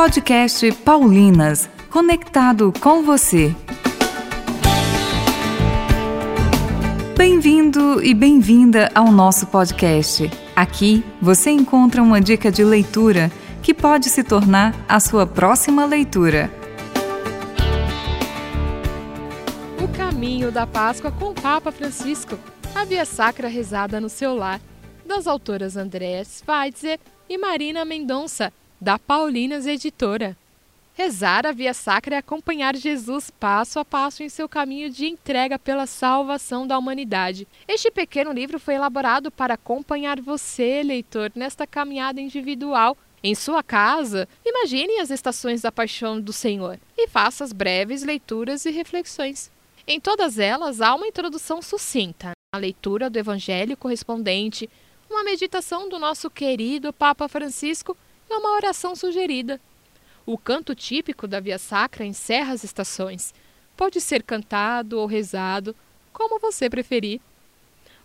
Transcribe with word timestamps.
Podcast 0.00 0.72
Paulinas, 0.76 1.68
conectado 1.90 2.72
com 2.80 3.02
você. 3.02 3.54
Bem-vindo 7.14 8.02
e 8.02 8.14
bem-vinda 8.14 8.90
ao 8.94 9.12
nosso 9.12 9.48
podcast. 9.48 10.30
Aqui 10.56 11.04
você 11.20 11.50
encontra 11.50 12.02
uma 12.02 12.18
dica 12.18 12.50
de 12.50 12.64
leitura 12.64 13.30
que 13.62 13.74
pode 13.74 14.08
se 14.08 14.24
tornar 14.24 14.74
a 14.88 14.98
sua 14.98 15.26
próxima 15.26 15.84
leitura. 15.84 16.50
O 19.84 19.88
caminho 19.94 20.50
da 20.50 20.66
Páscoa 20.66 21.12
com 21.12 21.26
o 21.26 21.34
Papa 21.34 21.70
Francisco. 21.70 22.38
A 22.74 22.86
Via 22.86 23.04
Sacra 23.04 23.48
rezada 23.48 24.00
no 24.00 24.08
seu 24.08 24.34
lar. 24.34 24.62
Das 25.06 25.26
autoras 25.26 25.76
Andréa 25.76 26.24
Schweitzer 26.24 26.98
e 27.28 27.36
Marina 27.36 27.84
Mendonça, 27.84 28.50
da 28.80 28.98
Paulinas 28.98 29.66
Editora. 29.66 30.34
Rezar 30.94 31.46
a 31.46 31.52
Via 31.52 31.74
Sacra 31.74 32.14
é 32.14 32.18
acompanhar 32.18 32.74
Jesus 32.74 33.30
passo 33.30 33.78
a 33.78 33.84
passo 33.84 34.22
em 34.22 34.28
seu 34.28 34.48
caminho 34.48 34.88
de 34.88 35.06
entrega 35.06 35.58
pela 35.58 35.86
salvação 35.86 36.66
da 36.66 36.78
humanidade. 36.78 37.46
Este 37.68 37.90
pequeno 37.90 38.32
livro 38.32 38.58
foi 38.58 38.74
elaborado 38.74 39.30
para 39.30 39.54
acompanhar 39.54 40.20
você, 40.20 40.82
leitor, 40.82 41.30
nesta 41.34 41.66
caminhada 41.66 42.20
individual. 42.20 42.96
Em 43.22 43.34
sua 43.34 43.62
casa, 43.62 44.26
imagine 44.44 44.98
as 44.98 45.10
estações 45.10 45.60
da 45.60 45.70
paixão 45.70 46.18
do 46.18 46.32
Senhor 46.32 46.78
e 46.96 47.06
faça 47.06 47.44
as 47.44 47.52
breves 47.52 48.02
leituras 48.02 48.64
e 48.64 48.70
reflexões. 48.70 49.50
Em 49.86 50.00
todas 50.00 50.38
elas 50.38 50.80
há 50.80 50.94
uma 50.94 51.06
introdução 51.06 51.60
sucinta, 51.60 52.32
a 52.54 52.58
leitura 52.58 53.10
do 53.10 53.18
Evangelho 53.18 53.76
correspondente, 53.76 54.70
uma 55.10 55.22
meditação 55.22 55.88
do 55.88 55.98
nosso 55.98 56.30
querido 56.30 56.92
Papa 56.94 57.28
Francisco 57.28 57.94
e 58.30 58.34
uma 58.34 58.54
oração 58.54 58.94
sugerida. 58.94 59.60
O 60.24 60.38
canto 60.38 60.74
típico 60.74 61.26
da 61.26 61.40
Via 61.40 61.58
Sacra 61.58 62.06
encerra 62.06 62.52
as 62.52 62.62
estações. 62.62 63.34
Pode 63.76 64.00
ser 64.00 64.22
cantado 64.22 64.98
ou 64.98 65.06
rezado, 65.06 65.74
como 66.12 66.38
você 66.38 66.70
preferir. 66.70 67.20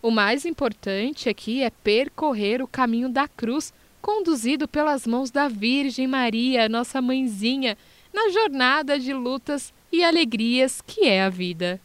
O 0.02 0.10
mais 0.10 0.44
importante 0.44 1.28
aqui 1.28 1.62
é 1.62 1.70
percorrer 1.70 2.60
o 2.60 2.66
caminho 2.68 3.08
da 3.08 3.28
cruz, 3.28 3.72
conduzido 4.02 4.66
pelas 4.66 5.06
mãos 5.06 5.30
da 5.30 5.48
Virgem 5.48 6.06
Maria, 6.06 6.68
nossa 6.68 7.00
mãezinha, 7.00 7.78
na 8.12 8.28
jornada 8.30 8.98
de 8.98 9.12
lutas 9.12 9.72
e 9.92 10.02
alegrias 10.02 10.80
que 10.80 11.06
é 11.06 11.22
a 11.22 11.28
vida. 11.28 11.80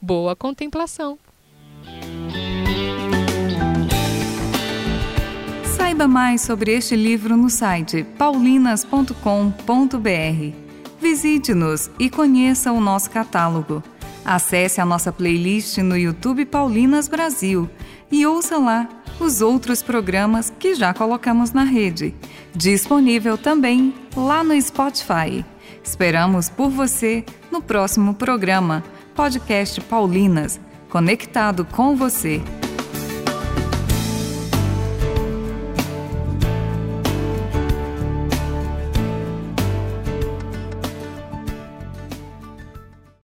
Boa 0.00 0.34
contemplação! 0.34 1.18
Saiba 5.96 6.08
mais 6.08 6.42
sobre 6.42 6.72
este 6.72 6.94
livro 6.94 7.38
no 7.38 7.48
site 7.48 8.04
paulinas.com.br. 8.18 9.14
Visite-nos 11.00 11.90
e 11.98 12.10
conheça 12.10 12.70
o 12.70 12.82
nosso 12.82 13.10
catálogo. 13.10 13.82
Acesse 14.22 14.78
a 14.78 14.84
nossa 14.84 15.10
playlist 15.10 15.78
no 15.78 15.96
YouTube 15.96 16.44
Paulinas 16.44 17.08
Brasil 17.08 17.66
e 18.12 18.26
ouça 18.26 18.58
lá 18.58 18.86
os 19.18 19.40
outros 19.40 19.82
programas 19.82 20.52
que 20.58 20.74
já 20.74 20.92
colocamos 20.92 21.52
na 21.52 21.64
rede. 21.64 22.14
Disponível 22.54 23.38
também 23.38 23.94
lá 24.14 24.44
no 24.44 24.60
Spotify. 24.60 25.42
Esperamos 25.82 26.50
por 26.50 26.68
você 26.68 27.24
no 27.50 27.62
próximo 27.62 28.12
programa, 28.12 28.84
Podcast 29.14 29.80
Paulinas, 29.80 30.60
conectado 30.90 31.64
com 31.64 31.96
você. 31.96 32.42